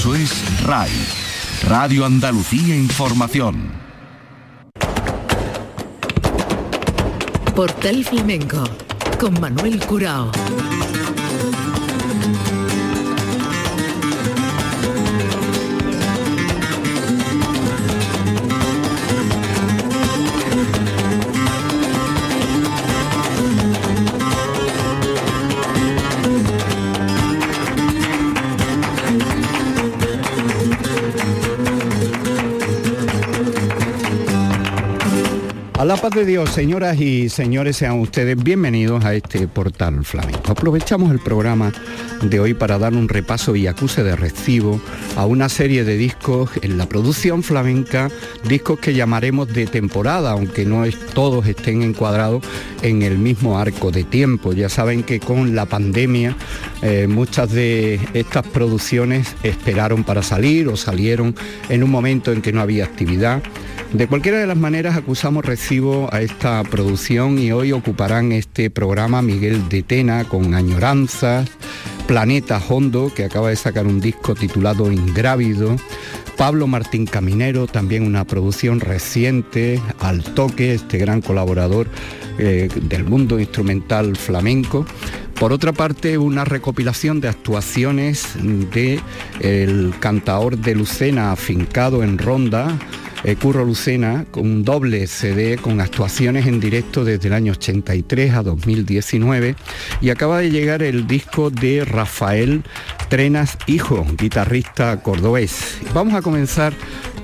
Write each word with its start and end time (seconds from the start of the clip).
Eso 0.00 0.14
es 0.14 0.62
RAI, 0.62 0.88
Radio 1.68 2.06
Andalucía 2.06 2.74
Información. 2.74 3.70
Portal 7.54 8.02
Flamenco 8.06 8.64
con 9.18 9.38
Manuel 9.38 9.78
Curao. 9.84 10.30
A 35.80 35.86
la 35.86 35.96
paz 35.96 36.10
de 36.10 36.26
Dios, 36.26 36.50
señoras 36.50 37.00
y 37.00 37.30
señores, 37.30 37.78
sean 37.78 38.00
ustedes 38.00 38.36
bienvenidos 38.36 39.02
a 39.02 39.14
este 39.14 39.48
portal 39.48 40.04
flamenco. 40.04 40.52
Aprovechamos 40.52 41.10
el 41.10 41.20
programa 41.20 41.72
de 42.20 42.38
hoy 42.38 42.52
para 42.52 42.78
dar 42.78 42.92
un 42.92 43.08
repaso 43.08 43.56
y 43.56 43.66
acuse 43.66 44.02
de 44.02 44.14
recibo 44.14 44.78
a 45.16 45.24
una 45.24 45.48
serie 45.48 45.84
de 45.84 45.96
discos 45.96 46.50
en 46.60 46.76
la 46.76 46.86
producción 46.86 47.42
flamenca, 47.42 48.10
discos 48.46 48.78
que 48.78 48.92
llamaremos 48.92 49.54
de 49.54 49.66
temporada, 49.66 50.32
aunque 50.32 50.66
no 50.66 50.84
es, 50.84 50.98
todos 51.14 51.46
estén 51.46 51.80
encuadrados 51.80 52.44
en 52.82 53.00
el 53.00 53.16
mismo 53.16 53.58
arco 53.58 53.90
de 53.90 54.04
tiempo. 54.04 54.52
Ya 54.52 54.68
saben 54.68 55.02
que 55.02 55.18
con 55.18 55.54
la 55.54 55.64
pandemia 55.64 56.36
eh, 56.82 57.06
muchas 57.08 57.52
de 57.52 57.98
estas 58.12 58.46
producciones 58.46 59.34
esperaron 59.42 60.04
para 60.04 60.22
salir 60.22 60.68
o 60.68 60.76
salieron 60.76 61.34
en 61.70 61.82
un 61.82 61.90
momento 61.90 62.32
en 62.32 62.42
que 62.42 62.52
no 62.52 62.60
había 62.60 62.84
actividad 62.84 63.42
de 63.92 64.06
cualquiera 64.06 64.38
de 64.38 64.46
las 64.46 64.56
maneras 64.56 64.96
acusamos 64.96 65.44
recibo 65.44 66.08
a 66.12 66.22
esta 66.22 66.62
producción 66.62 67.38
y 67.38 67.52
hoy 67.52 67.72
ocuparán 67.72 68.32
este 68.32 68.70
programa 68.70 69.20
Miguel 69.20 69.68
de 69.68 69.82
Tena 69.82 70.24
con 70.24 70.54
Añoranzas, 70.54 71.50
Planeta 72.06 72.62
Hondo, 72.68 73.12
que 73.14 73.24
acaba 73.24 73.50
de 73.50 73.56
sacar 73.56 73.86
un 73.86 74.00
disco 74.00 74.34
titulado 74.34 74.92
Ingrávido, 74.92 75.76
Pablo 76.36 76.66
Martín 76.66 77.06
Caminero, 77.06 77.66
también 77.66 78.04
una 78.04 78.24
producción 78.24 78.80
reciente, 78.80 79.80
Al 79.98 80.22
Toque, 80.22 80.74
este 80.74 80.96
gran 80.98 81.20
colaborador 81.20 81.88
eh, 82.38 82.68
del 82.82 83.04
mundo 83.04 83.38
instrumental 83.38 84.16
flamenco. 84.16 84.86
Por 85.38 85.52
otra 85.52 85.72
parte, 85.72 86.16
una 86.16 86.44
recopilación 86.44 87.20
de 87.20 87.28
actuaciones 87.28 88.28
de 88.72 89.00
el 89.40 89.94
cantaor 89.98 90.58
de 90.58 90.74
Lucena 90.74 91.32
afincado 91.32 92.02
en 92.02 92.18
Ronda, 92.18 92.78
eh, 93.24 93.36
Curro 93.36 93.64
Lucena, 93.64 94.24
con 94.30 94.44
un 94.44 94.64
doble 94.64 95.06
CD 95.06 95.58
con 95.58 95.80
actuaciones 95.80 96.46
en 96.46 96.60
directo 96.60 97.04
desde 97.04 97.28
el 97.28 97.34
año 97.34 97.52
83 97.52 98.34
a 98.34 98.42
2019 98.42 99.56
y 100.00 100.10
acaba 100.10 100.38
de 100.38 100.50
llegar 100.50 100.82
el 100.82 101.06
disco 101.06 101.50
de 101.50 101.84
Rafael 101.84 102.62
Trenas 103.08 103.58
Hijo, 103.66 104.06
guitarrista 104.16 105.02
cordobés. 105.02 105.78
Vamos 105.92 106.14
a 106.14 106.22
comenzar 106.22 106.72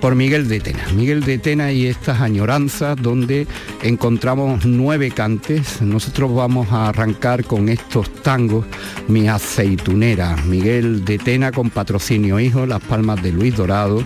por 0.01 0.15
Miguel 0.15 0.49
de 0.49 0.61
Tena. 0.61 0.85
Miguel 0.95 1.25
de 1.25 1.39
Tena 1.39 1.73
y 1.73 1.87
estas 1.87 2.21
añoranzas 2.21 2.97
donde 3.01 3.47
encontramos 3.83 4.65
nueve 4.65 5.11
cantes. 5.11 5.81
Nosotros 5.81 6.35
vamos 6.35 6.71
a 6.71 6.89
arrancar 6.89 7.45
con 7.45 7.69
estos 7.69 8.13
tangos, 8.23 8.67
Mi 9.09 9.29
aceitunera. 9.29 10.37
Miguel 10.47 11.05
de 11.05 11.19
Tena 11.19 11.53
con 11.53 11.71
patrocinio 11.71 12.39
hijo, 12.41 12.67
Las 12.67 12.83
Palmas 12.83 13.23
de 13.23 13.33
Luis 13.33 13.57
Dorado, 13.57 14.03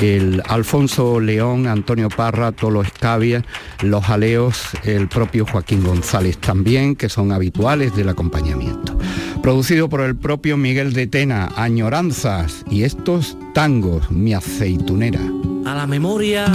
el 0.00 0.42
Alfonso 0.46 1.20
León, 1.20 1.66
Antonio 1.66 2.08
Parra, 2.08 2.52
Tolo 2.52 2.82
Escavia, 2.82 3.44
Los 3.82 4.08
Aleos, 4.08 4.68
el 4.84 5.08
propio 5.08 5.46
Joaquín 5.46 5.84
González 5.84 6.38
también, 6.38 6.96
que 6.96 7.08
son 7.08 7.32
habituales 7.32 7.94
del 7.94 8.08
acompañamiento. 8.08 8.98
Producido 9.42 9.88
por 9.88 10.00
el 10.00 10.16
propio 10.16 10.56
Miguel 10.56 10.92
de 10.92 11.06
Tena, 11.06 11.48
Añoranzas 11.56 12.64
y 12.70 12.82
estos 12.82 13.36
tangos, 13.54 14.10
Mi 14.10 14.34
aceitunera. 14.34 15.20
A 15.64 15.74
la 15.74 15.86
memoria 15.86 16.46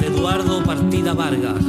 de 0.00 0.06
Eduardo 0.06 0.62
Partida 0.64 1.14
Vargas. 1.14 1.62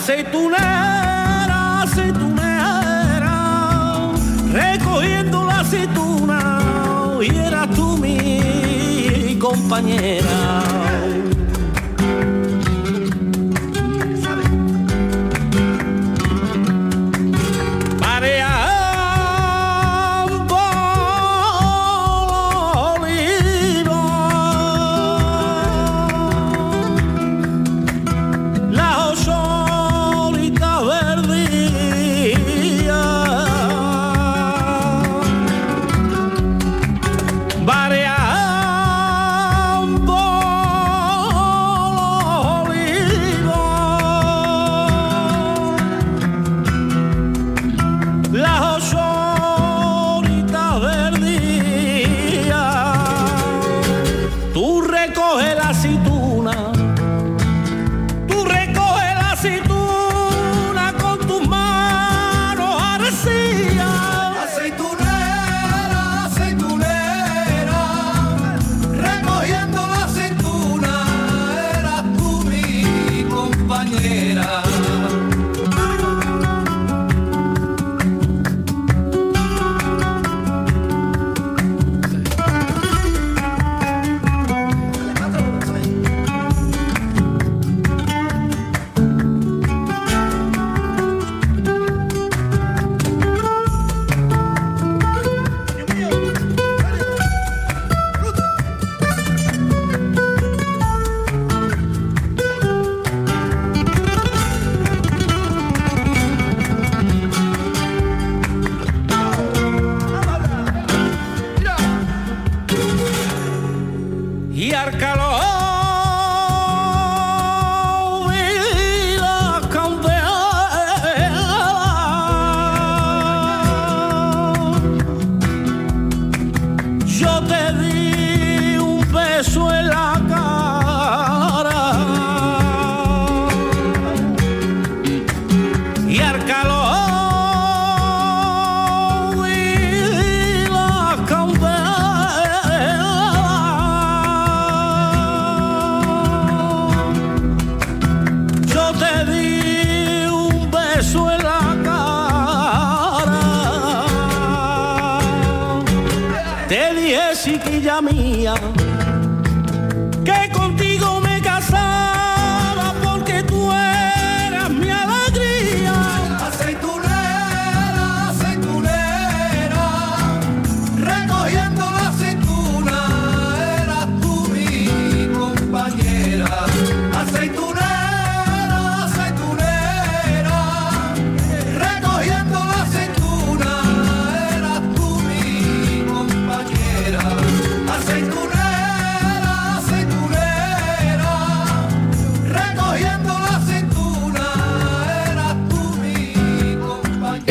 aceitunera, 0.00 1.82
aceitunera, 1.82 3.34
recogiendo 4.50 5.44
la 5.44 5.60
aceituna 5.60 7.18
y 7.20 7.36
eras 7.36 7.68
tú 7.76 7.98
mi 7.98 9.36
compañera. 9.38 10.89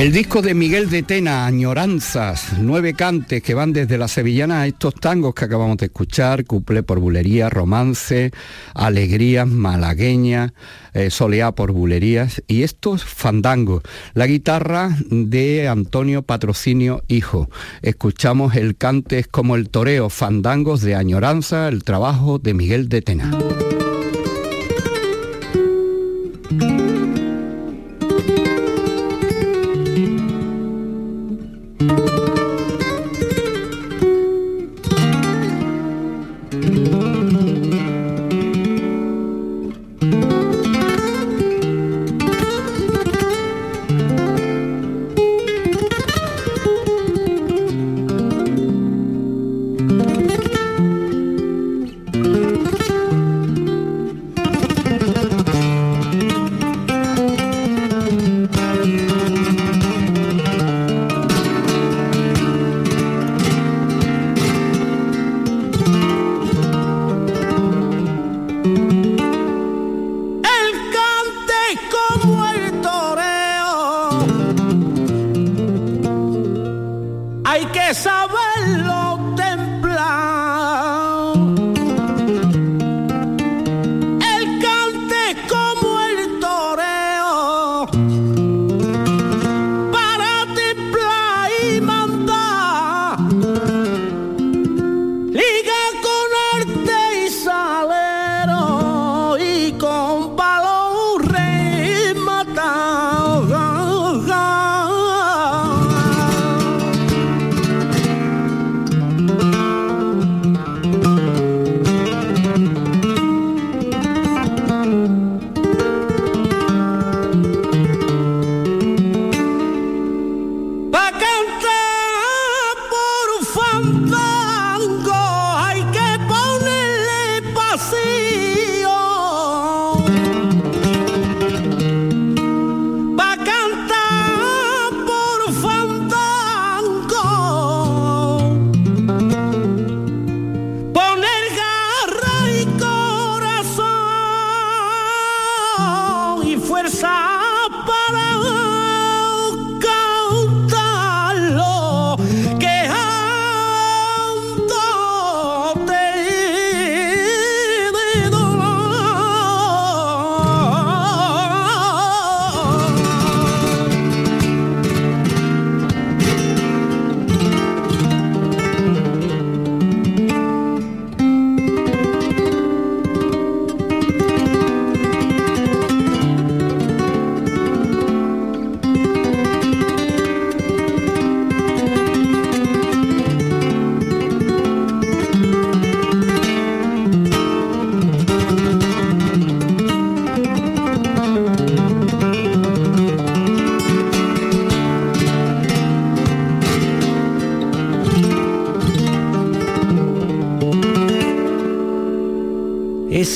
El 0.09 0.15
disco 0.15 0.41
de 0.41 0.55
Miguel 0.55 0.89
de 0.89 1.03
Tena, 1.03 1.45
Añoranzas, 1.45 2.53
nueve 2.59 2.95
cantes 2.95 3.43
que 3.43 3.53
van 3.53 3.73
desde 3.73 3.99
la 3.99 4.07
sevillana 4.07 4.61
a 4.61 4.65
estos 4.65 4.95
tangos 4.95 5.35
que 5.35 5.45
acabamos 5.45 5.77
de 5.77 5.85
escuchar, 5.85 6.45
cuplé 6.45 6.81
por 6.81 6.99
bulería, 6.99 7.47
romance, 7.47 8.31
alegrías, 8.73 9.47
malagueña, 9.47 10.55
eh, 10.95 11.11
soleá 11.11 11.51
por 11.51 11.73
bulerías 11.73 12.41
y 12.47 12.63
estos 12.63 13.03
fandangos. 13.03 13.83
La 14.15 14.25
guitarra 14.25 14.97
de 15.11 15.67
Antonio 15.67 16.23
Patrocinio 16.23 17.03
Hijo. 17.07 17.47
Escuchamos 17.83 18.55
el 18.55 18.77
cante 18.77 19.19
es 19.19 19.27
como 19.27 19.55
el 19.55 19.69
toreo, 19.69 20.09
fandangos 20.09 20.81
de 20.81 20.95
Añoranza, 20.95 21.67
el 21.67 21.83
trabajo 21.83 22.39
de 22.39 22.55
Miguel 22.55 22.89
de 22.89 23.03
Tena. 23.03 23.29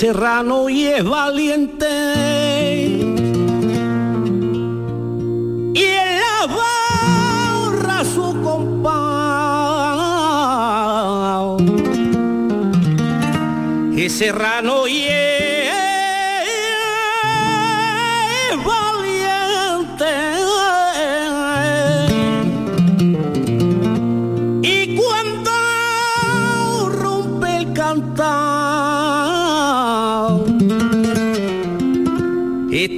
Serrano 0.03 0.67
y 0.67 0.87
es 0.87 1.01
valiente. 1.01 1.87
Y 5.73 5.81
en 5.81 6.19
la 6.23 6.39
barra 6.57 8.03
su 8.03 8.27
compás. 8.43 8.83
Es 13.95 14.11
serrano 14.11 14.89
y 14.89 15.03
es 15.03 15.12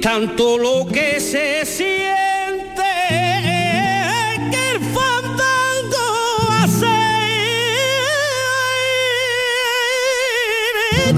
tanto 0.06 0.56
lo 0.56 0.86
que 0.86 1.18
se 1.18 1.66
siente 1.66 1.90
que 4.52 4.70
el 4.70 4.80
fandango 4.94 6.06
hace 6.62 6.96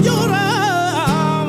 llorar. 0.01 1.45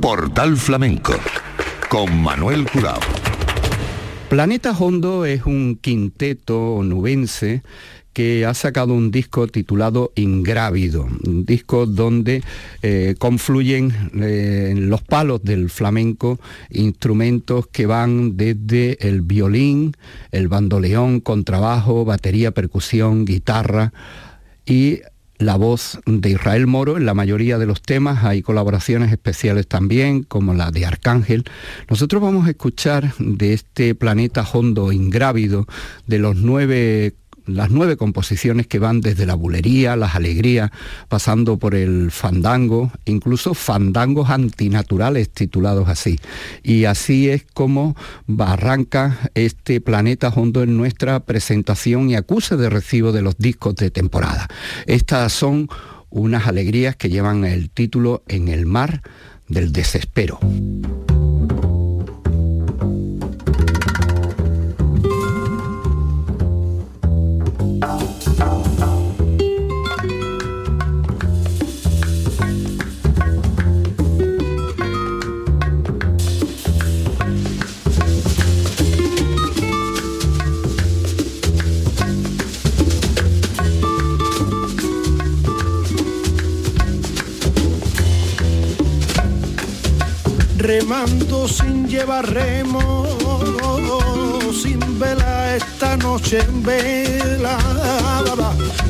Portal 0.00 0.56
Flamenco 0.56 1.14
con 1.88 2.20
Manuel 2.20 2.68
Curao. 2.68 3.21
Planeta 4.32 4.70
Hondo 4.70 5.26
es 5.26 5.44
un 5.44 5.76
quinteto 5.76 6.80
nubense 6.82 7.62
que 8.14 8.46
ha 8.46 8.54
sacado 8.54 8.94
un 8.94 9.10
disco 9.10 9.46
titulado 9.46 10.10
Ingrávido, 10.14 11.06
un 11.26 11.44
disco 11.44 11.84
donde 11.84 12.42
eh, 12.80 13.14
confluyen 13.18 13.92
eh, 14.22 14.68
en 14.70 14.88
los 14.88 15.02
palos 15.02 15.42
del 15.42 15.68
flamenco 15.68 16.40
instrumentos 16.70 17.66
que 17.66 17.84
van 17.84 18.38
desde 18.38 19.06
el 19.06 19.20
violín, 19.20 19.94
el 20.30 20.48
bandoleón, 20.48 21.20
contrabajo, 21.20 22.06
batería, 22.06 22.52
percusión, 22.52 23.26
guitarra 23.26 23.92
y 24.64 25.00
la 25.46 25.56
voz 25.56 26.00
de 26.06 26.30
Israel 26.30 26.66
Moro 26.66 26.96
en 26.96 27.06
la 27.06 27.14
mayoría 27.14 27.58
de 27.58 27.66
los 27.66 27.82
temas, 27.82 28.24
hay 28.24 28.42
colaboraciones 28.42 29.12
especiales 29.12 29.66
también, 29.66 30.22
como 30.22 30.54
la 30.54 30.70
de 30.70 30.86
Arcángel. 30.86 31.44
Nosotros 31.88 32.22
vamos 32.22 32.46
a 32.46 32.50
escuchar 32.50 33.14
de 33.18 33.52
este 33.52 33.94
planeta 33.94 34.46
hondo 34.50 34.92
ingrávido, 34.92 35.66
de 36.06 36.18
los 36.18 36.36
nueve 36.36 37.14
las 37.46 37.70
nueve 37.70 37.96
composiciones 37.96 38.66
que 38.66 38.78
van 38.78 39.00
desde 39.00 39.26
la 39.26 39.34
bulería, 39.34 39.96
las 39.96 40.14
alegrías, 40.14 40.70
pasando 41.08 41.58
por 41.58 41.74
el 41.74 42.10
fandango, 42.10 42.92
incluso 43.04 43.54
fandangos 43.54 44.30
antinaturales 44.30 45.30
titulados 45.30 45.88
así. 45.88 46.18
Y 46.62 46.84
así 46.84 47.28
es 47.28 47.44
como 47.54 47.96
arranca 48.38 49.30
este 49.34 49.80
planeta 49.80 50.28
hondo 50.28 50.62
en 50.62 50.76
nuestra 50.76 51.20
presentación 51.20 52.10
y 52.10 52.16
acuse 52.16 52.56
de 52.56 52.70
recibo 52.70 53.12
de 53.12 53.22
los 53.22 53.38
discos 53.38 53.76
de 53.76 53.90
temporada. 53.90 54.48
Estas 54.86 55.32
son 55.32 55.68
unas 56.10 56.46
alegrías 56.46 56.96
que 56.96 57.08
llevan 57.08 57.44
el 57.44 57.70
título 57.70 58.22
En 58.28 58.48
el 58.48 58.66
mar 58.66 59.02
del 59.48 59.72
desespero. 59.72 60.38
Remando 91.92 93.04
sin 94.52 94.80
vela 94.98 95.56
esta 95.56 95.96
noche 95.98 96.40
en 96.40 96.62
vela, 96.62 97.58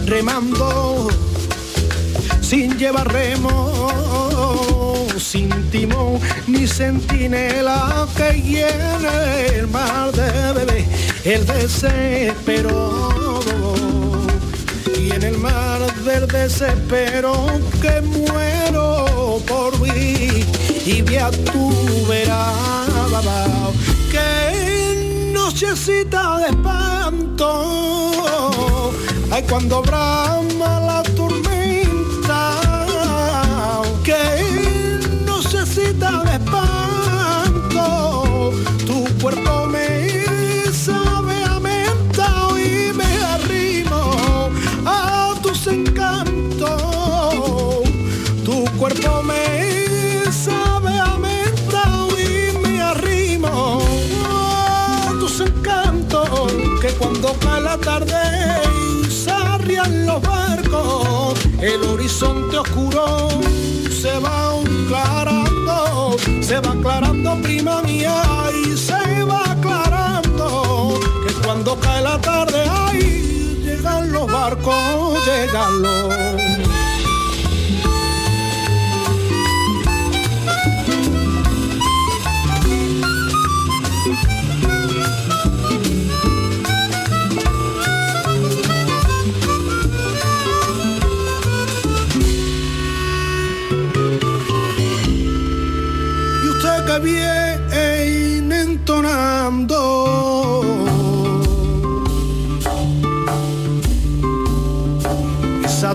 remando. 0.07 1.09
Sin 2.41 2.79
llevar 2.79 3.13
remo, 3.13 5.09
sin 5.19 5.51
timón 5.71 6.21
ni 6.47 6.67
centinela 6.67 8.07
que 8.17 8.41
llene 8.41 9.47
el 9.59 9.67
mar 9.69 10.13
de 10.13 10.53
bebé, 10.53 10.87
el 11.25 11.45
desespero. 11.47 13.41
Y 14.97 15.13
en 15.13 15.23
el 15.25 15.39
mar 15.39 15.81
del 16.05 16.29
desespero 16.29 17.33
que 17.81 18.01
muero 18.01 19.41
por 19.49 19.81
mí 19.81 20.45
y 20.85 21.03
vea 21.03 21.31
tu 21.31 22.07
verás 22.07 22.92
que 24.11 25.31
nochecita 25.35 26.39
de 26.39 26.47
espanto. 26.47 27.49
Ay 29.31 29.43
cuando 29.49 29.83
brama 29.83 30.81
la 30.81 31.03
el 61.63 61.83
horizonte 61.85 62.59
oscuro 62.59 63.29
se 63.89 64.19
va 64.19 64.51
aclarando 64.51 66.17
se 66.41 66.59
va 66.59 66.73
aclarando 66.73 67.41
prima 67.41 67.83
mía 67.83 68.21
y 68.65 68.77
se 68.77 69.23
va 69.25 69.53
aclarando 69.53 70.99
que 71.25 71.33
cuando 71.45 71.79
cae 71.79 72.03
la 72.03 72.21
tarde 72.21 72.65
ay 72.69 73.61
llegan 73.63 74.11
los 74.11 74.27
barcos 74.31 75.25
llegan 75.25 75.83
los 75.83 76.72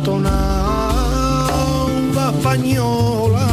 tonada 0.07 1.51
española. 2.31 3.47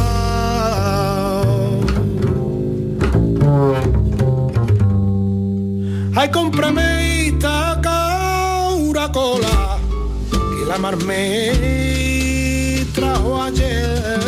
Ay 6.15 6.29
cómprame 6.31 7.27
esta 7.27 7.77
cauracola 7.83 9.57
que 10.31 10.63
la 10.69 10.77
mar 10.77 10.95
me 11.03 11.51
trajo 12.95 13.43
ayer. 13.43 14.21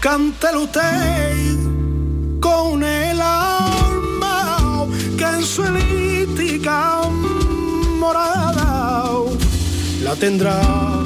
Cántelo 0.00 0.62
usted 0.64 1.51
tendrá 10.22 10.62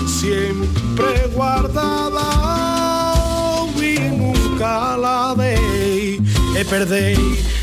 siempre 0.06 1.26
guardada 1.34 2.28
y 3.80 3.98
nunca 4.14 4.94
la 4.98 5.34
de 5.34 6.62
perder 6.68 7.16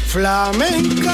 flamenca. 0.08 1.14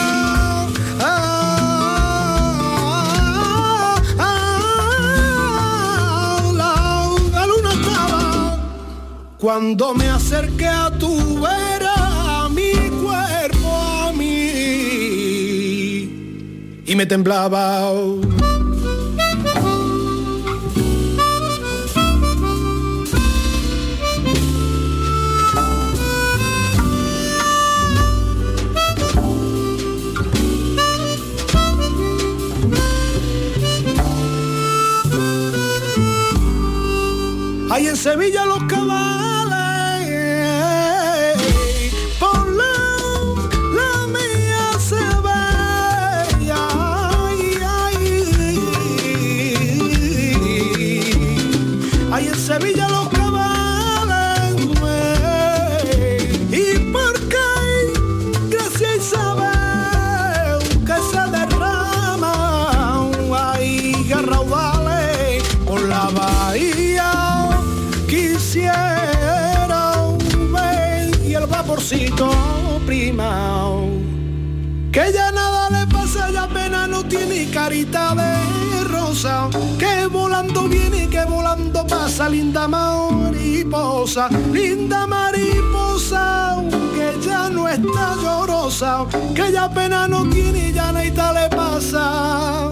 Cuando 9.38 9.93
me 9.93 10.08
acerqué 10.10 10.67
a 10.67 10.89
tu 10.98 11.41
vera, 11.41 12.46
a 12.46 12.50
mi 12.50 12.72
cuerpo, 13.03 13.69
a 14.05 14.13
mí, 14.13 14.36
y 16.86 16.96
me 16.96 17.05
temblaba. 17.05 17.91
Hay 37.72 37.88
en 37.88 37.96
Sevilla 37.96 38.46
los 38.46 38.64
cabales, 38.64 39.09
carita 77.70 78.16
de 78.16 78.84
rosa. 78.86 79.48
Que 79.78 80.08
volando 80.08 80.68
viene 80.68 81.08
que 81.08 81.24
volando 81.26 81.86
pasa, 81.86 82.28
linda 82.28 82.68
mariposa, 82.68 84.28
linda 84.52 85.06
mariposa, 85.06 86.64
que 86.96 87.28
ya 87.28 87.48
no 87.50 87.68
está 87.68 88.16
llorosa, 88.16 89.06
que 89.36 89.52
ya 89.52 89.66
apenas 89.66 90.10
no 90.10 90.28
tiene, 90.30 90.74
ya 90.74 90.92
nada 90.92 91.34
le 91.34 91.50
pasa. 91.56 92.72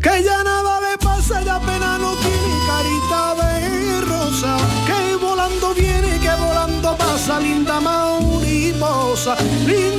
Que 0.00 0.22
ya 0.22 0.44
nada 0.44 0.80
le 0.80 0.96
pasa, 0.98 1.42
ya 1.42 1.56
apenas 1.56 1.98
no 1.98 2.12
tiene 2.14 2.54
carita 2.70 3.34
de 3.40 4.00
rosa. 4.02 4.56
Que 4.86 5.16
volando 5.16 5.74
viene, 5.74 6.20
que 6.20 6.30
volando 6.46 6.96
pasa, 6.96 7.40
linda 7.40 7.80
mariposa, 7.80 9.36
linda 9.66 9.97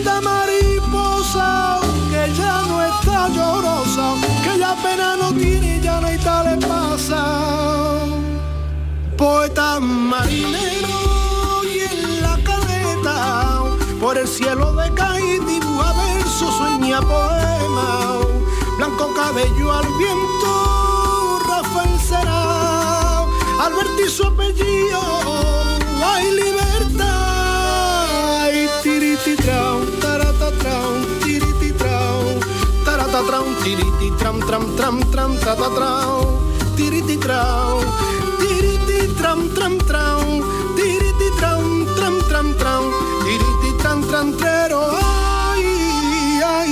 Marinero 9.59 11.65
y 11.65 11.81
en 11.81 12.21
la 12.21 12.41
caleta, 12.45 13.65
por 13.99 14.17
el 14.17 14.25
cielo 14.25 14.71
de 14.73 14.93
caí 14.93 15.37
dibuja 15.39 15.93
verso, 15.97 16.49
sueña 16.57 17.01
poema, 17.01 18.19
blanco 18.77 19.13
cabello 19.13 19.73
al 19.73 19.85
viento, 19.97 21.39
Rafael 21.45 21.99
será, 21.99 23.25
Alberti 23.59 24.07
su 24.09 24.23
apellido, 24.23 25.01
hay 26.05 26.31
libertad, 26.31 27.07
y 28.53 28.69
tirititrao, 28.81 29.81
taratatrao, 29.99 30.93
tirititrao, 31.21 32.39
taratatrao, 32.85 33.43
tirititram, 33.61 34.39
tram, 34.39 34.73
tram, 34.77 35.01
tram, 35.11 35.37
tatatrao, 35.37 36.39
tirititrao, 36.77 37.81
tram, 39.29 39.49
tram, 39.49 39.77
tram, 39.77 40.41
tram, 42.57 42.83
tram, 43.77 44.01
tram, 44.07 44.33
trero, 44.37 44.81
ay, 45.01 45.63
ay. 46.45 46.71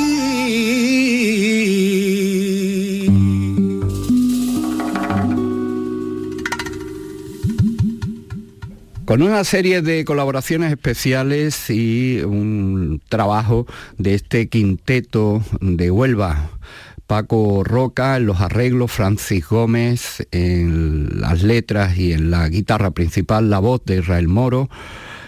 Con 9.05 9.21
una 9.21 9.43
serie 9.43 9.83
de 9.83 10.03
colaboraciones 10.03 10.71
especiales 10.71 11.69
y 11.69 12.21
un 12.23 12.99
trabajo 13.07 13.67
de 13.99 14.15
este 14.15 14.49
quinteto 14.49 15.43
de 15.61 15.91
Huelva. 15.91 16.49
Paco 17.07 17.63
Roca 17.63 18.17
en 18.17 18.25
los 18.25 18.41
arreglos, 18.41 18.91
Francis 18.91 19.47
Gómez 19.47 20.27
en 20.31 21.21
las 21.21 21.41
letras 21.41 21.97
y 21.97 22.11
en 22.11 22.29
la 22.29 22.49
guitarra 22.49 22.91
principal, 22.91 23.49
la 23.49 23.59
voz 23.59 23.81
de 23.85 23.99
Israel 23.99 24.27
Moro, 24.27 24.69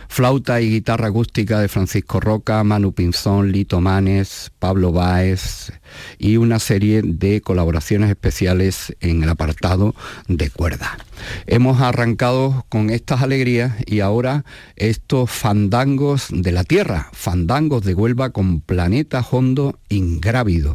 flauta 0.09 0.59
y 0.59 0.69
guitarra 0.69 1.07
acústica 1.07 1.61
de 1.61 1.69
Francisco 1.69 2.19
Roca, 2.19 2.61
Manu 2.65 2.91
Pinzón, 2.91 3.53
Lito 3.53 3.79
Manes, 3.79 4.51
Pablo 4.59 4.91
Báez 4.91 5.71
y 6.17 6.35
una 6.35 6.59
serie 6.59 7.01
de 7.01 7.39
colaboraciones 7.39 8.09
especiales 8.09 8.95
en 8.99 9.23
el 9.23 9.29
apartado 9.29 9.95
de 10.27 10.49
cuerda. 10.49 10.97
Hemos 11.47 11.79
arrancado 11.79 12.65
con 12.67 12.89
estas 12.89 13.21
alegrías 13.21 13.73
y 13.85 14.01
ahora 14.01 14.43
estos 14.75 15.31
fandangos 15.31 16.27
de 16.29 16.51
la 16.51 16.65
tierra, 16.65 17.09
fandangos 17.13 17.83
de 17.85 17.93
Huelva 17.93 18.31
con 18.31 18.59
Planeta 18.59 19.25
Hondo 19.31 19.79
Ingrávido. 19.87 20.73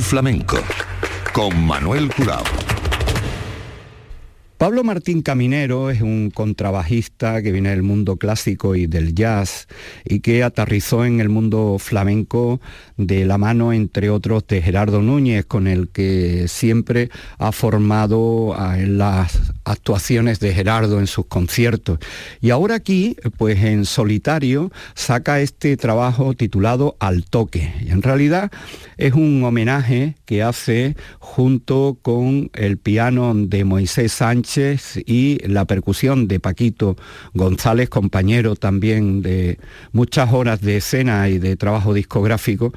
Flamenco 0.00 0.58
con 1.32 1.66
Manuel 1.66 2.12
Curao. 2.14 2.42
Pablo 4.56 4.82
Martín 4.82 5.22
Caminero 5.22 5.90
es 5.90 6.00
un 6.00 6.30
contrabajista 6.34 7.07
que 7.18 7.50
viene 7.52 7.70
del 7.70 7.82
mundo 7.82 8.16
clásico 8.16 8.76
y 8.76 8.86
del 8.86 9.12
jazz 9.14 9.66
y 10.04 10.20
que 10.20 10.44
aterrizó 10.44 11.04
en 11.04 11.20
el 11.20 11.28
mundo 11.28 11.76
flamenco 11.78 12.60
de 12.96 13.24
la 13.24 13.38
mano, 13.38 13.72
entre 13.72 14.08
otros, 14.08 14.46
de 14.46 14.62
Gerardo 14.62 15.02
Núñez, 15.02 15.44
con 15.44 15.66
el 15.66 15.88
que 15.88 16.46
siempre 16.46 17.10
ha 17.38 17.50
formado 17.50 18.56
las 18.76 19.52
actuaciones 19.64 20.38
de 20.38 20.54
Gerardo 20.54 21.00
en 21.00 21.08
sus 21.08 21.26
conciertos. 21.26 21.98
Y 22.40 22.50
ahora 22.50 22.76
aquí, 22.76 23.16
pues 23.36 23.62
en 23.64 23.84
solitario, 23.84 24.70
saca 24.94 25.40
este 25.40 25.76
trabajo 25.76 26.34
titulado 26.34 26.96
Al 27.00 27.24
Toque. 27.24 27.72
Y 27.84 27.90
en 27.90 28.02
realidad 28.02 28.50
es 28.96 29.14
un 29.14 29.42
homenaje 29.42 30.14
que 30.24 30.42
hace 30.42 30.96
junto 31.18 31.98
con 32.00 32.50
el 32.54 32.78
piano 32.78 33.32
de 33.34 33.64
Moisés 33.64 34.12
Sánchez 34.12 34.98
y 35.06 35.38
la 35.46 35.64
percusión 35.64 36.28
de 36.28 36.40
Paquito 36.40 36.96
González, 37.34 37.88
compañero 37.88 38.56
también 38.56 39.22
de 39.22 39.58
muchas 39.92 40.32
horas 40.32 40.60
de 40.60 40.78
escena 40.78 41.28
y 41.28 41.38
de 41.38 41.56
trabajo 41.56 41.94
discográfico, 41.94 42.72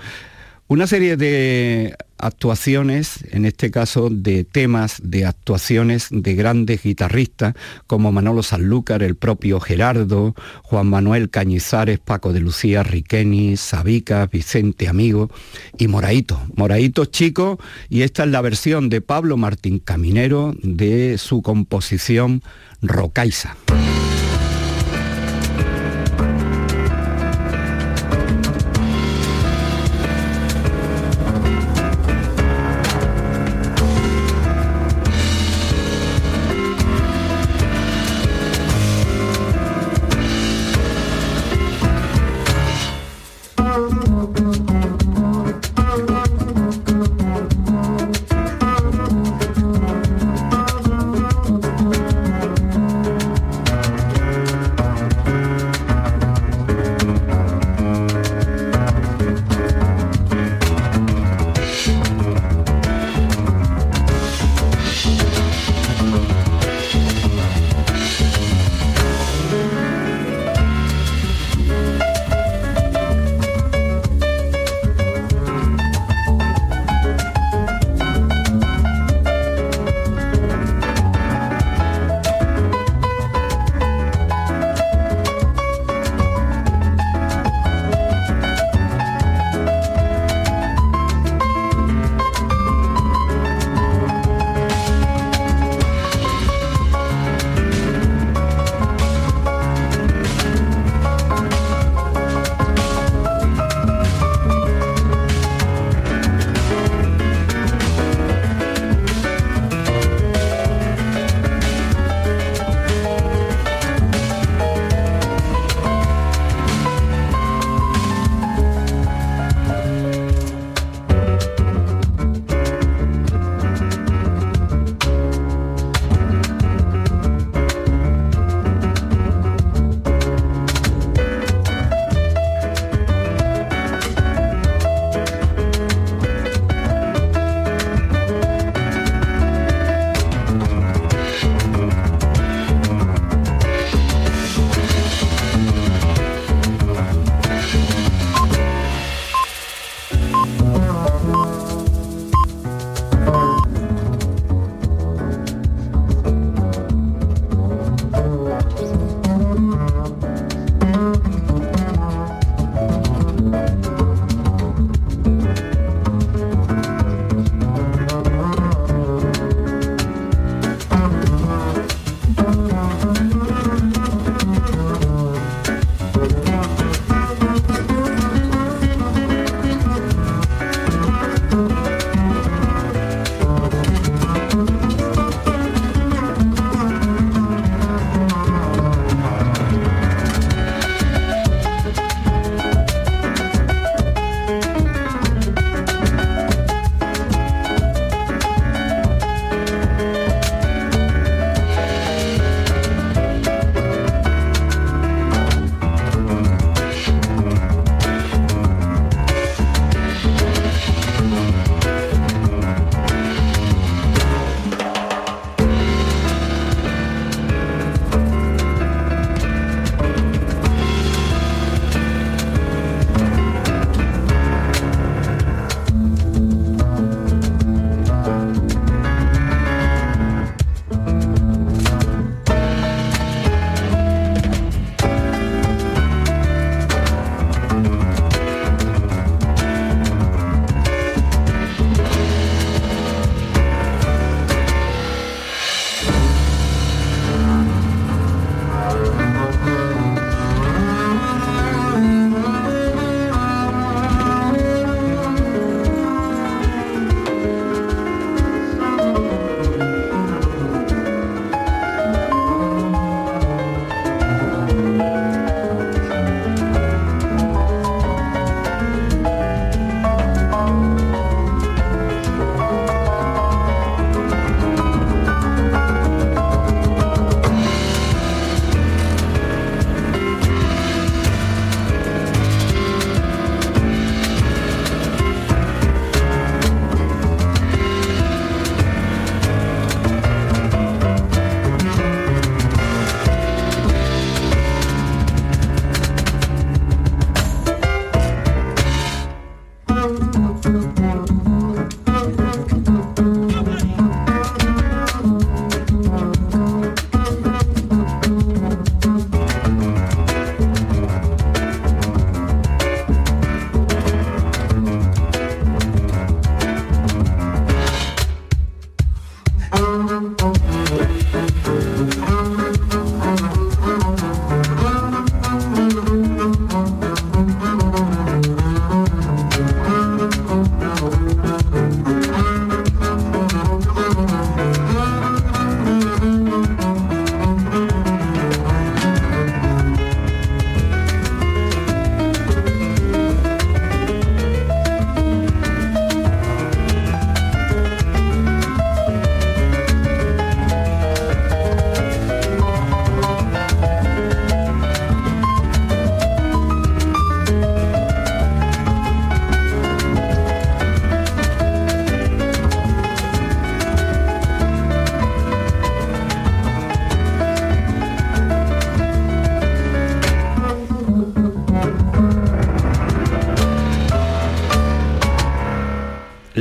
una 0.72 0.88
serie 0.88 1.17
de 1.17 1.98
actuaciones, 2.17 3.26
en 3.32 3.46
este 3.46 3.72
caso 3.72 4.08
de 4.10 4.46
temas 4.46 5.02
de 5.04 5.26
actuaciones 5.26 6.08
de 6.12 6.34
grandes 6.34 6.84
guitarristas 6.84 7.56
como 7.88 8.13
Manolo 8.13 8.41
Sanlúcar, 8.41 9.04
el 9.04 9.17
propio 9.17 9.60
Gerardo, 9.60 10.34
Juan 10.63 10.88
Manuel 10.88 11.30
Cañizares, 11.30 12.00
Paco 12.00 12.32
de 12.32 12.39
Lucía, 12.39 12.84
Riqueni, 12.84 13.58
Sabica, 13.58 14.28
Vicente 14.28 14.88
Amigo 14.88 15.30
y 15.78 15.89
Moraito. 15.89 16.39
Moraito 16.56 17.04
chico 17.04 17.60
y 17.89 18.04
esta 18.04 18.24
es 18.24 18.30
la 18.30 18.39
versión 18.39 18.88
de 18.88 19.02
Pablo 19.02 19.36
Martín 19.36 19.80
Caminero 19.80 20.56
de 20.63 21.17
su 21.17 21.41
composición 21.41 22.44
Rocaiza. 22.82 23.58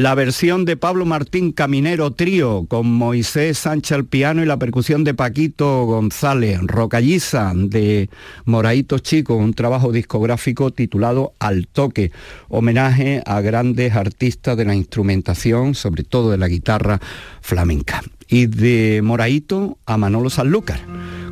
La 0.00 0.14
versión 0.14 0.64
de 0.64 0.78
Pablo 0.78 1.04
Martín 1.04 1.52
Caminero 1.52 2.12
Trío 2.12 2.64
con 2.66 2.90
Moisés 2.90 3.58
Sánchez 3.58 3.92
al 3.92 4.06
piano 4.06 4.42
y 4.42 4.46
la 4.46 4.58
percusión 4.58 5.04
de 5.04 5.12
Paquito 5.12 5.84
González, 5.84 6.58
Rocalliza 6.62 7.52
de 7.54 8.08
Moraito 8.46 8.98
Chico, 8.98 9.36
un 9.36 9.52
trabajo 9.52 9.92
discográfico 9.92 10.70
titulado 10.70 11.34
Al 11.38 11.66
Toque, 11.66 12.12
homenaje 12.48 13.22
a 13.26 13.42
grandes 13.42 13.94
artistas 13.94 14.56
de 14.56 14.64
la 14.64 14.74
instrumentación, 14.74 15.74
sobre 15.74 16.02
todo 16.02 16.30
de 16.30 16.38
la 16.38 16.48
guitarra 16.48 16.98
flamenca. 17.42 18.00
Y 18.26 18.46
de 18.46 19.02
Moraito 19.04 19.76
a 19.84 19.98
Manolo 19.98 20.30
Sanlúcar, 20.30 20.80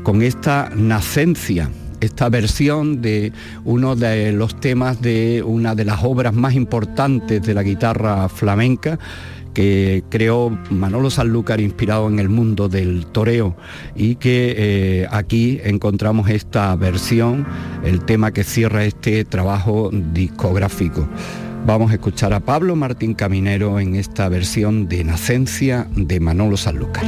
con 0.02 0.20
esta 0.20 0.68
nacencia 0.76 1.70
esta 2.01 2.29
versión 2.29 3.03
de 3.03 3.33
uno 3.65 3.97
de 3.97 4.33
los 4.33 4.59
temas 4.61 5.01
de 5.01 5.43
una 5.45 5.75
de 5.75 5.85
las 5.85 6.03
obras 6.03 6.35
más 6.35 6.55
importantes 6.55 7.43
de 7.43 7.55
la 7.55 7.63
guitarra 7.63 8.29
flamenca 8.29 8.99
que 9.55 10.05
creó 10.09 10.57
Manolo 10.71 11.11
Sanlúcar 11.11 11.61
inspirado 11.61 12.09
en 12.09 12.21
el 12.21 12.29
mundo 12.29 12.69
del 12.69 13.07
toreo 13.07 13.57
y 13.97 14.15
que 14.15 14.55
eh, 14.57 15.07
aquí 15.11 15.61
encontramos 15.65 16.31
esta 16.31 16.77
versión, 16.77 17.45
el 17.83 18.05
tema 18.05 18.33
que 18.33 18.45
cierra 18.45 18.85
este 18.85 19.25
trabajo 19.25 19.91
discográfico. 19.93 21.09
Vamos 21.67 21.91
a 21.91 21.95
escuchar 21.95 22.33
a 22.33 22.41
Pablo 22.41 22.77
Martín 22.77 23.15
Caminero 23.15 23.81
en 23.81 23.97
esta 23.97 24.29
versión 24.29 24.89
de 24.89 25.03
Nacencia 25.03 25.89
de 25.97 26.21
Manolo 26.21 26.57
Sanlúcar. 26.57 27.05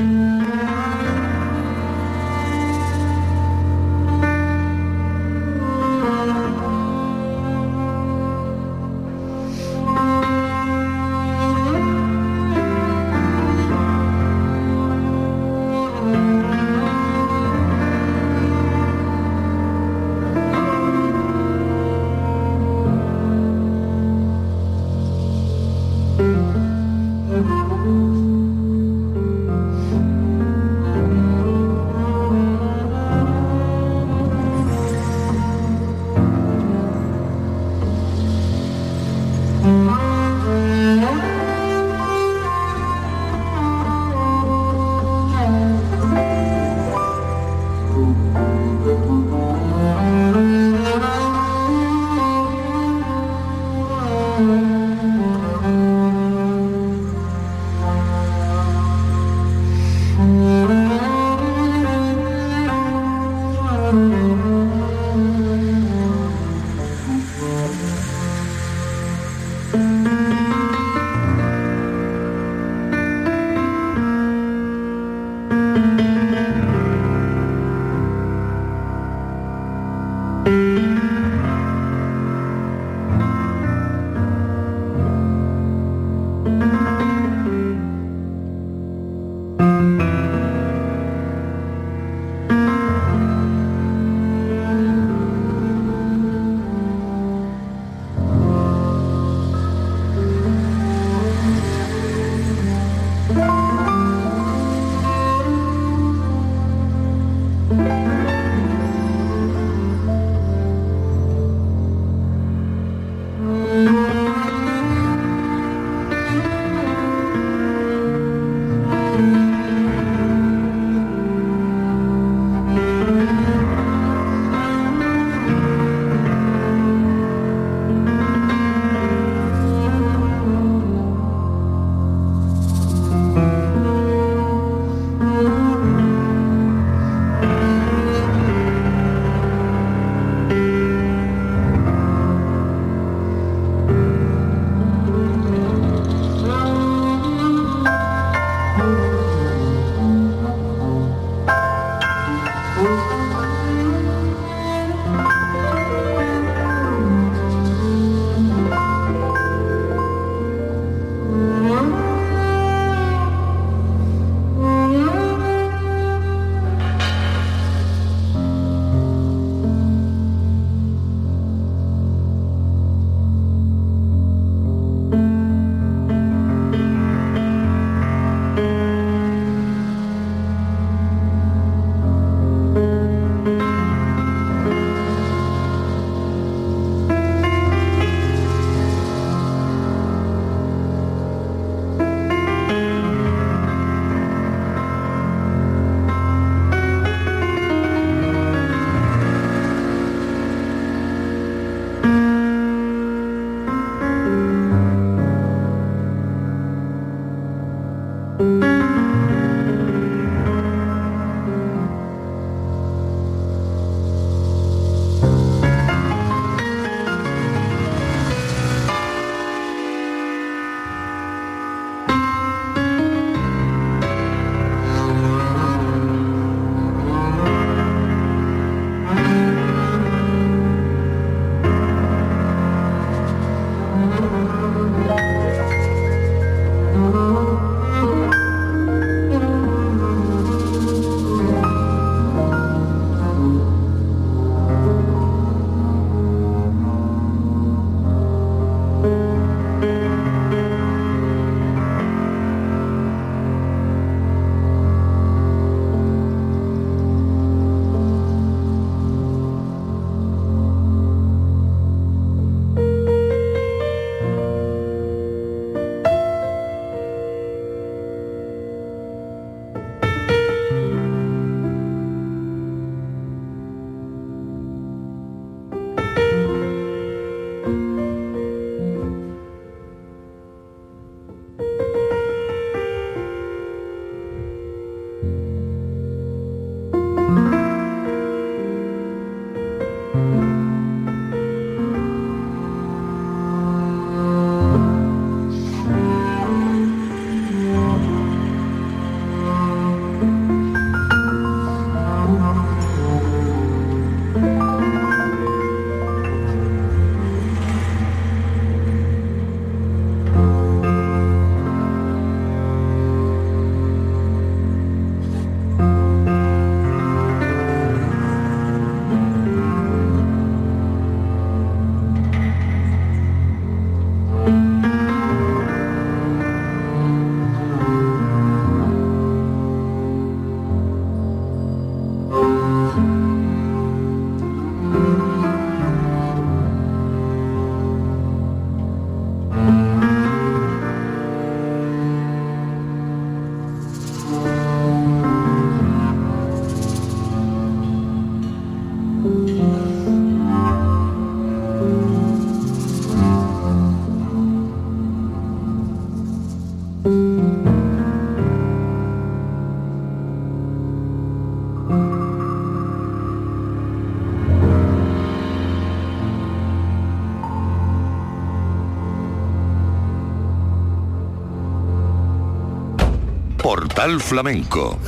Flamenco 374.19 374.99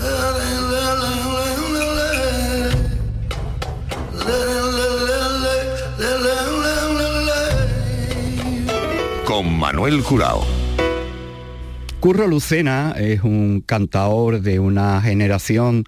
con 9.24 9.59
Manuel 9.59 10.03
Curao. 10.03 10.44
Curro 12.00 12.26
Lucena 12.26 12.94
es 12.98 13.22
un 13.22 13.62
cantador 13.64 14.42
de 14.42 14.61
una 14.61 15.00
generación 15.00 15.84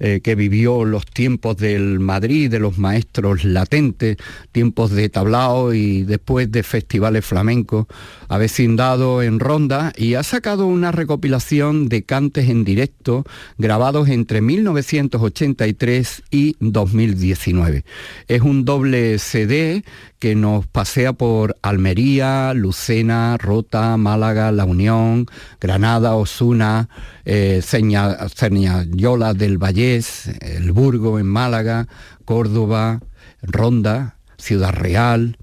eh, 0.00 0.20
que 0.22 0.34
vivió 0.34 0.84
los 0.84 1.06
tiempos 1.06 1.56
del 1.56 2.00
Madrid, 2.00 2.50
de 2.50 2.58
los 2.58 2.78
maestros 2.78 3.44
latentes, 3.44 4.16
tiempos 4.52 4.90
de 4.90 5.08
tablao 5.08 5.74
y 5.74 6.02
después 6.02 6.50
de 6.52 6.62
festivales 6.62 7.24
flamencos, 7.24 7.86
ha 8.28 8.38
vecindado 8.38 9.22
en 9.22 9.40
Ronda 9.40 9.92
y 9.96 10.14
ha 10.14 10.22
sacado 10.22 10.66
una 10.66 10.92
recopilación 10.92 11.88
de 11.88 12.02
cantes 12.04 12.48
en 12.48 12.64
directo 12.64 13.24
grabados 13.56 14.08
entre 14.08 14.40
1983 14.40 16.22
y 16.30 16.56
2019. 16.60 17.84
Es 18.28 18.42
un 18.42 18.64
doble 18.64 19.18
CD 19.18 19.84
que 20.18 20.34
nos 20.34 20.66
pasea 20.66 21.12
por 21.12 21.56
Almería, 21.62 22.52
Lucena, 22.54 23.36
Rota, 23.38 23.96
Málaga, 23.96 24.50
La 24.52 24.64
Unión, 24.64 25.26
Granada, 25.60 26.16
Osuna, 26.16 26.88
eh, 27.30 27.60
Cerñayola 27.62 29.34
del 29.34 29.58
Vallés, 29.58 30.30
El 30.40 30.72
Burgo 30.72 31.18
en 31.18 31.26
Málaga, 31.26 31.86
Córdoba, 32.24 33.00
Ronda, 33.42 34.16
Ciudad 34.38 34.72
Real. 34.72 35.36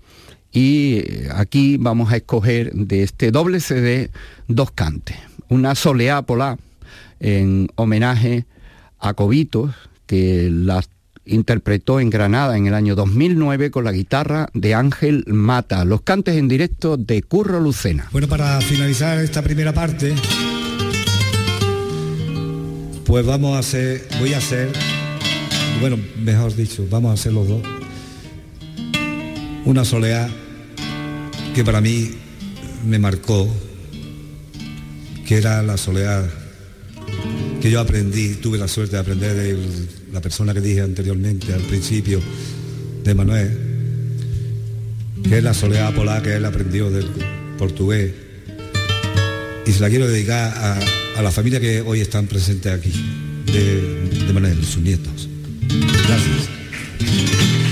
Y 0.51 0.95
eh, 0.95 1.29
aquí 1.36 1.77
vamos 1.77 2.11
a 2.11 2.17
escoger 2.17 2.73
de 2.73 3.03
este 3.03 3.29
doble 3.29 3.59
CD 3.59 4.09
dos 4.47 4.71
cantes. 4.71 5.15
Una 5.47 5.75
soleá 5.75 6.23
polar 6.23 6.57
en 7.19 7.69
homenaje 7.75 8.45
a 8.97 9.13
Cobitos, 9.13 9.75
que 10.07 10.49
las 10.51 10.89
interpretó 11.25 11.99
en 11.99 12.09
Granada 12.09 12.57
en 12.57 12.65
el 12.65 12.73
año 12.73 12.95
2009 12.95 13.69
con 13.69 13.83
la 13.83 13.91
guitarra 13.91 14.49
de 14.55 14.73
Ángel 14.73 15.23
Mata. 15.27 15.86
Los 15.86 16.01
cantes 16.01 16.36
en 16.36 16.47
directo 16.47 16.97
de 16.97 17.21
Curro 17.21 17.59
Lucena. 17.59 18.07
Bueno, 18.11 18.27
para 18.27 18.59
finalizar 18.61 19.19
esta 19.19 19.43
primera 19.43 19.71
parte, 19.71 20.15
pues 23.06 23.26
vamos 23.26 23.56
a 23.56 23.60
hacer, 23.60 24.08
voy 24.20 24.34
a 24.34 24.39
hacer, 24.39 24.70
bueno, 25.80 25.97
mejor 26.18 26.56
dicho, 26.56 26.86
vamos 26.89 27.12
a 27.12 27.14
hacer 27.14 27.34
los 27.34 27.47
dos, 27.47 27.62
una 29.66 29.86
soleá 29.86 30.28
que 31.53 31.64
para 31.64 31.82
mí 31.82 32.12
me 32.86 32.97
marcó, 32.97 33.47
que 35.28 35.38
era 35.38 35.62
la 35.62 35.78
soleá 35.78 36.28
que 37.62 37.70
yo 37.70 37.80
aprendí, 37.80 38.36
tuve 38.36 38.58
la 38.58 38.68
suerte 38.68 38.95
de 38.95 39.01
aprender 39.01 39.36
de 39.36 39.58
la 40.12 40.22
persona 40.22 40.53
que 40.53 40.62
dije 40.62 40.82
anteriormente 40.82 41.53
al 41.53 41.62
principio, 41.62 42.20
de 43.03 43.14
Manuel, 43.14 43.58
que 45.24 45.38
es 45.38 45.43
la 45.43 45.53
soledad 45.53 45.93
polar 45.93 46.24
que 46.24 46.36
él 46.36 46.45
aprendió 46.45 46.89
del 46.89 47.08
portugués. 47.58 48.14
Y 49.68 49.72
se 49.72 49.80
la 49.80 49.89
quiero 49.89 50.08
dedicar 50.08 50.53
a, 50.58 50.80
a 51.16 51.22
la 51.22 51.32
familia 51.32 51.59
que 51.59 51.82
hoy 51.82 52.01
están 52.01 52.28
presentes 52.28 52.72
aquí, 52.72 52.91
de, 53.45 54.26
de 54.26 54.34
Manuel, 54.34 54.63
sus 54.66 54.82
nietos. 54.82 55.30
Gracias. 56.07 57.64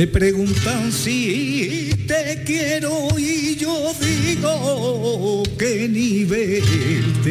Me 0.00 0.06
preguntan 0.06 0.90
si 0.90 1.90
te 2.08 2.42
quiero 2.46 3.18
y 3.18 3.54
yo 3.56 3.92
digo 4.00 5.42
que 5.58 5.86
ni 5.88 6.24
verte. 6.24 7.28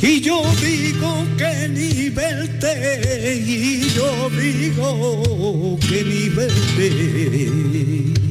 Y 0.00 0.20
yo 0.22 0.42
digo 0.62 1.26
que 1.36 1.68
ni 1.68 2.08
verte, 2.08 3.42
y 3.46 3.90
yo 3.94 4.30
digo 4.30 5.78
que 5.86 6.04
ni 6.04 6.30
verte. 6.30 8.23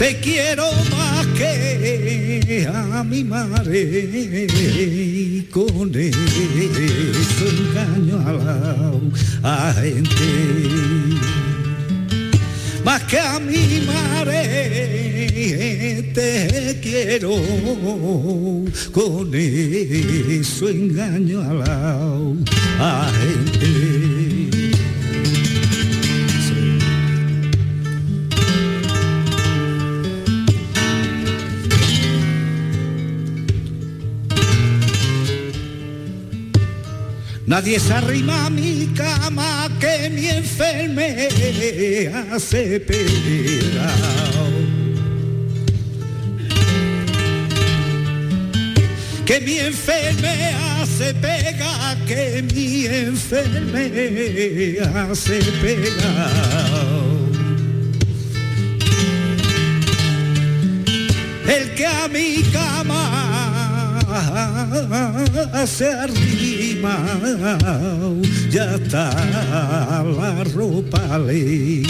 Te 0.00 0.16
quiero 0.18 0.64
más 0.96 1.26
que 1.36 2.66
a 2.66 3.04
mi 3.04 3.22
madre 3.22 4.56
con 5.50 5.94
eso 5.94 7.44
engaño 7.46 8.18
a 8.26 8.32
la 9.42 9.74
gente. 9.74 10.24
Más 12.82 13.02
que 13.02 13.18
a 13.18 13.38
mi 13.40 13.82
madre 13.86 14.40
te 16.14 16.80
quiero, 16.82 17.36
con 18.92 19.34
eso 19.34 20.70
engaño 20.70 21.42
a 21.42 21.52
la 21.52 23.12
gente. 23.20 24.09
Nadie 37.50 37.80
se 37.80 37.92
arrima 37.92 38.46
a 38.46 38.48
mi 38.48 38.86
cama 38.94 39.68
que 39.80 40.08
mi 40.08 40.28
enferme 40.28 41.28
hace 42.32 42.78
pedao. 42.78 44.20
que 49.26 49.40
mi 49.40 49.58
enfermedad 49.58 50.86
se 50.86 51.12
pega, 51.14 51.96
que 52.06 52.42
mi 52.54 52.86
enfermedad 52.86 53.52
se 55.14 55.40
pega. 55.60 56.30
El 61.48 61.74
que 61.74 61.86
a 61.86 62.06
mi 62.06 62.44
cama 62.52 63.39
se 65.66 65.92
arrima, 65.92 66.98
ya 68.50 68.74
está 68.74 69.10
la 70.04 70.44
ropa 70.52 71.18
le 71.18 71.82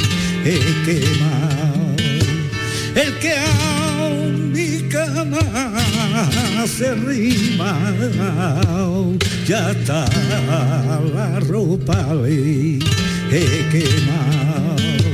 he 0.44 0.58
quemado. 0.84 1.96
El 2.94 3.18
que 3.18 3.32
a 3.32 4.10
mi 4.52 4.88
cama 4.88 5.40
se 6.66 6.88
arrima, 6.88 7.78
ya 9.46 9.70
está 9.70 10.04
la 11.14 11.40
ropa 11.40 12.14
le 12.14 12.78
he 13.30 13.68
quemado. 13.70 15.09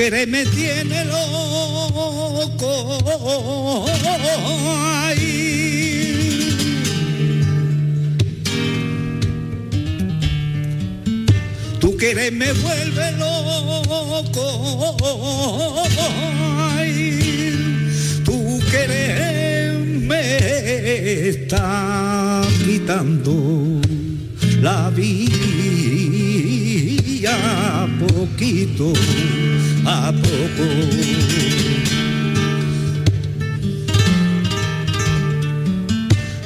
Querer 0.00 0.28
me 0.28 0.46
tiene 0.46 1.04
loco. 1.04 2.70
ay. 5.04 5.20
Tu 11.78 11.96
querer 11.98 12.32
me 12.32 12.50
vuelve 12.50 13.12
loco. 13.18 14.46
ay. 16.78 17.20
Tu 18.24 18.58
querer 18.70 19.80
me 19.80 21.28
está 21.28 22.40
quitando 22.64 23.82
la 24.62 24.88
vida 24.88 25.89
poquito 28.20 28.92
a 29.86 30.12
poco. 30.12 30.66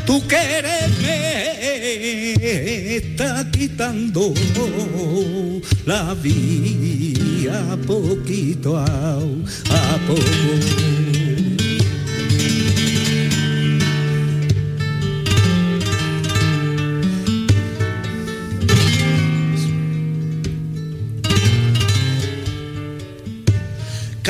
Tu 0.06 0.20
querer 0.28 0.90
me 1.02 2.96
está 2.96 3.44
quitando 3.50 4.32
la 5.84 6.14
vida 6.14 7.76
poquito 7.86 8.76
a, 8.76 8.84
a 8.84 9.98
poco. 10.06 11.03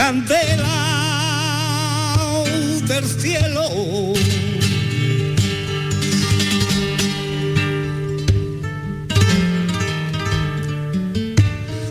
Candela 0.05 0.77
del 2.87 3.05
cielo. 3.23 3.65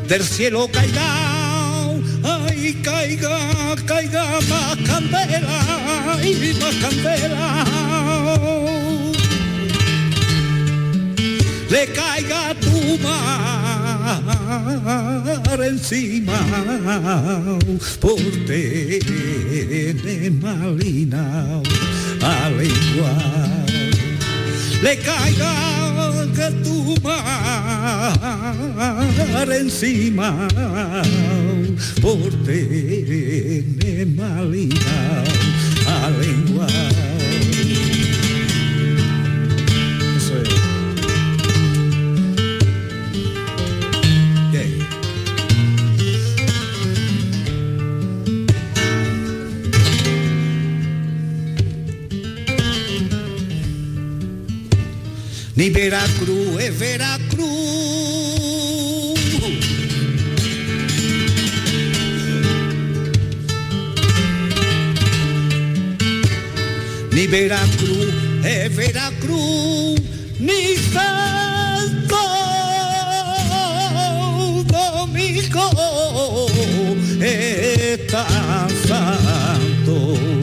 Del 0.08 0.24
cielo 0.24 0.70
caiga, 0.72 1.10
ay, 2.24 2.80
caiga, 2.84 3.76
caiga 3.88 4.26
más 4.48 4.78
candela 4.86 6.20
y 6.24 6.54
más 6.62 6.76
candela. 6.84 7.66
Le 11.72 11.84
caiga 11.88 12.54
tu 12.62 13.00
mar 13.00 13.63
encima 15.66 16.40
por 18.00 18.20
tener 18.46 20.32
malina 20.42 21.62
a 22.22 22.50
lengua. 22.50 23.14
Le 24.82 24.98
caiga 24.98 25.54
que 26.36 26.52
tu 26.64 26.96
mar 27.04 28.28
encima 29.52 30.48
por 32.02 32.30
tener 32.44 34.08
malina 34.08 35.24
a 35.88 36.10
lengua. 36.10 36.68
Ni 55.56 55.70
Veracruz 55.70 56.60
es 56.60 56.80
Veracruz. 56.80 57.44
Ni 67.12 67.28
Veracruz 67.28 68.14
es 68.44 68.76
Veracruz, 68.76 70.02
ni 70.40 70.76
Santo 70.92 72.18
Domingo 74.66 75.70
es 77.22 78.08
tan 78.08 78.70
santo. 78.88 80.43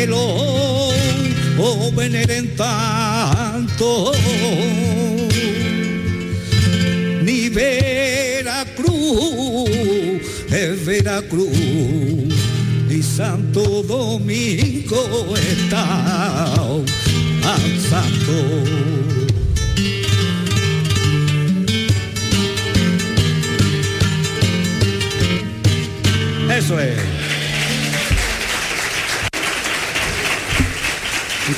Que 0.00 0.06
lo 0.06 1.92
veneren 1.94 2.56
tanto. 2.56 4.12
Ni 7.22 7.50
Veracruz 7.50 8.88
es 10.50 10.86
Veracruz, 10.86 11.50
ni 12.88 13.02
Santo 13.02 13.82
Domingo 13.82 15.34
está 15.36 16.44
al 16.54 16.84
santo. 17.90 18.36
Eso 26.56 26.80
es. 26.80 27.09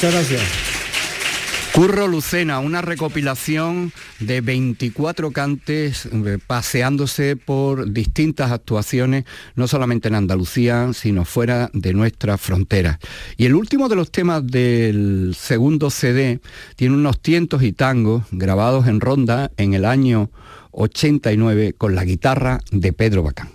Muchas 0.02 0.14
gracias. 0.14 0.42
Curro 1.72 2.08
Lucena, 2.08 2.58
una 2.58 2.82
recopilación 2.82 3.92
de 4.18 4.40
24 4.40 5.30
cantes 5.30 6.06
eh, 6.06 6.38
paseándose 6.44 7.36
por 7.36 7.92
distintas 7.92 8.50
actuaciones, 8.50 9.26
no 9.54 9.68
solamente 9.68 10.08
en 10.08 10.16
Andalucía, 10.16 10.90
sino 10.92 11.24
fuera 11.24 11.70
de 11.72 11.92
nuestra 11.92 12.36
frontera. 12.36 12.98
Y 13.36 13.44
el 13.44 13.54
último 13.54 13.88
de 13.88 13.94
los 13.94 14.10
temas 14.10 14.44
del 14.44 15.36
segundo 15.38 15.88
CD 15.88 16.40
tiene 16.74 16.96
unos 16.96 17.20
tientos 17.20 17.62
y 17.62 17.72
tangos 17.72 18.24
grabados 18.32 18.88
en 18.88 18.98
Ronda 18.98 19.52
en 19.56 19.74
el 19.74 19.84
año 19.84 20.32
89 20.72 21.74
con 21.78 21.94
la 21.94 22.04
guitarra 22.04 22.58
de 22.72 22.92
Pedro 22.92 23.22
Bacán. 23.22 23.50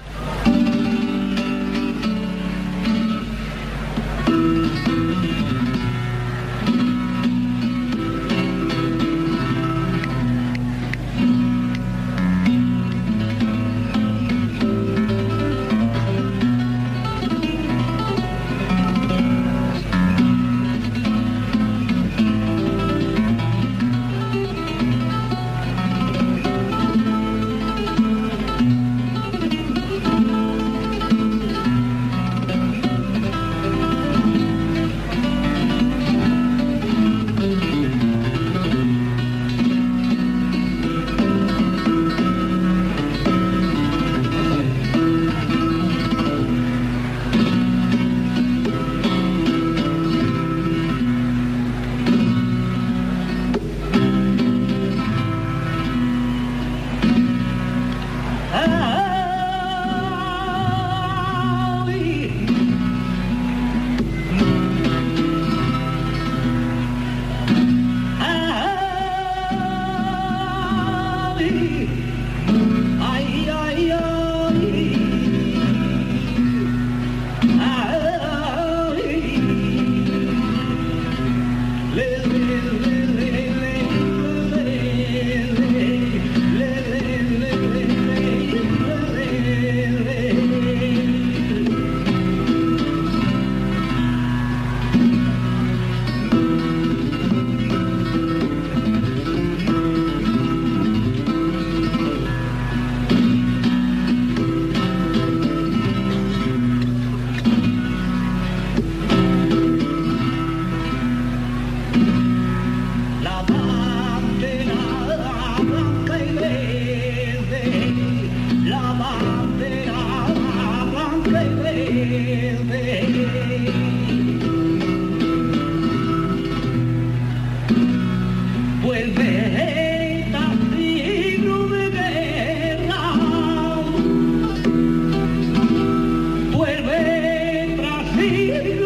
me 138.17 138.76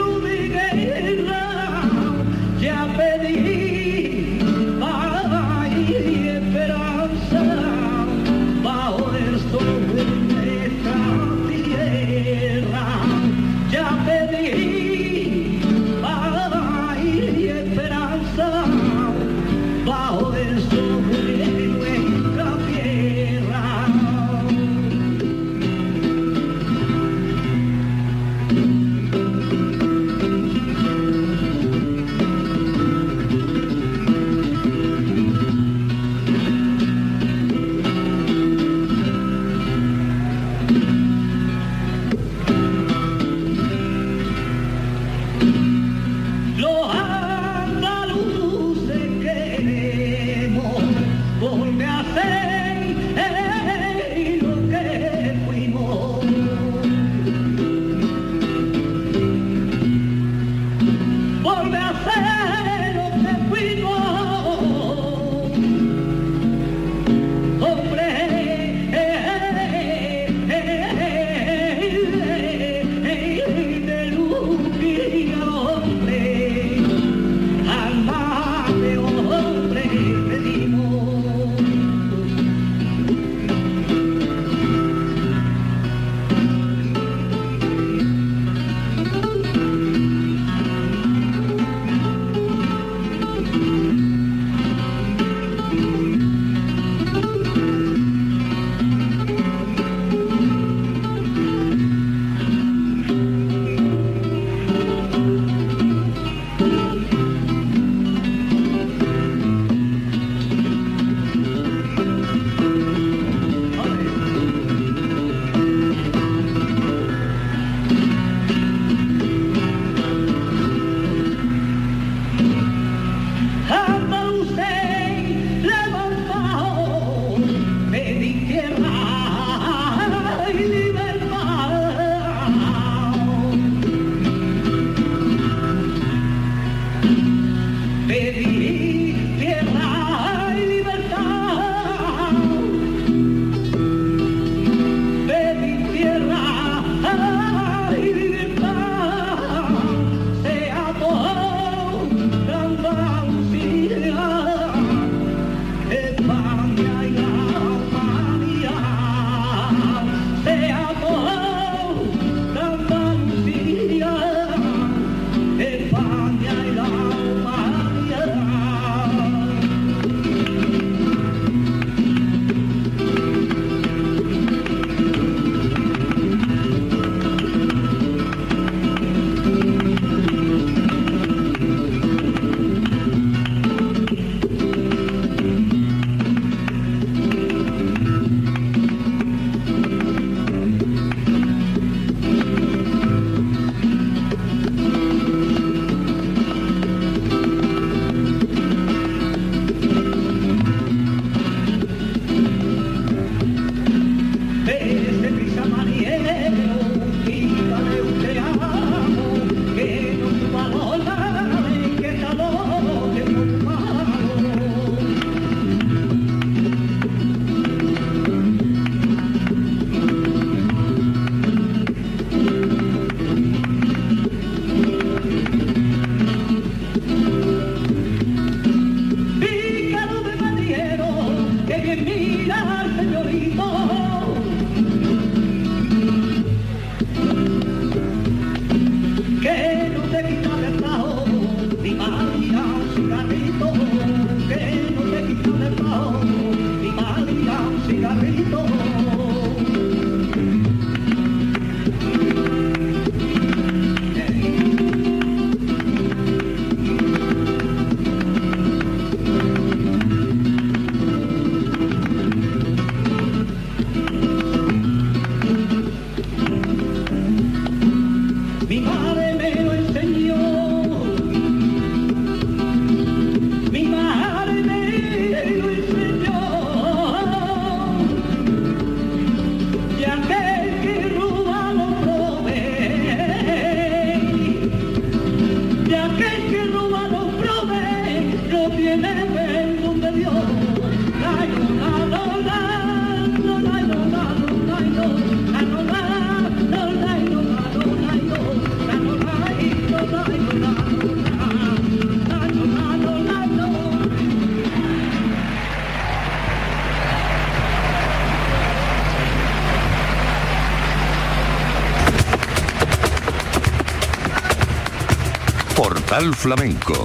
Portal 315.91 316.33
Flamenco. 316.35 317.03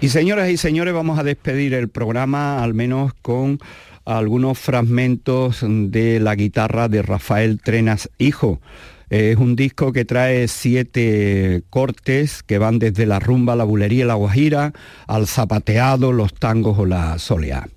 Y 0.00 0.08
señoras 0.08 0.48
y 0.48 0.56
señores, 0.56 0.94
vamos 0.94 1.18
a 1.18 1.22
despedir 1.22 1.74
el 1.74 1.90
programa 1.90 2.64
al 2.64 2.72
menos 2.72 3.12
con 3.20 3.58
algunos 4.06 4.58
fragmentos 4.58 5.58
de 5.62 6.20
la 6.20 6.36
guitarra 6.36 6.88
de 6.88 7.02
Rafael 7.02 7.60
Trenas 7.62 8.08
Hijo. 8.16 8.62
Es 9.10 9.36
un 9.36 9.56
disco 9.56 9.92
que 9.92 10.06
trae 10.06 10.48
siete 10.48 11.62
cortes 11.68 12.42
que 12.42 12.56
van 12.56 12.78
desde 12.78 13.04
la 13.04 13.18
rumba, 13.18 13.56
la 13.56 13.64
bulería 13.64 14.06
la 14.06 14.14
guajira, 14.14 14.72
al 15.06 15.26
zapateado, 15.26 16.12
los 16.12 16.32
tangos 16.32 16.78
o 16.78 16.86
la 16.86 17.18
soleá. 17.18 17.68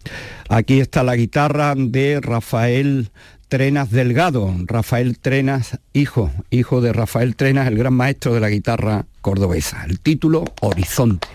Aquí 0.47 0.79
está 0.79 1.03
la 1.03 1.17
guitarra 1.17 1.73
de 1.75 2.21
Rafael 2.21 3.09
Trenas 3.49 3.91
Delgado, 3.91 4.55
Rafael 4.65 5.19
Trenas 5.19 5.77
Hijo, 5.91 6.31
hijo 6.51 6.79
de 6.79 6.93
Rafael 6.93 7.35
Trenas, 7.35 7.67
el 7.67 7.77
gran 7.77 7.93
maestro 7.93 8.33
de 8.33 8.39
la 8.39 8.49
guitarra 8.49 9.07
cordobesa. 9.23 9.83
El 9.85 9.99
título, 9.99 10.43
Horizonte. 10.61 11.27